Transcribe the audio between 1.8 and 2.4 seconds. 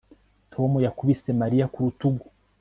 rutugu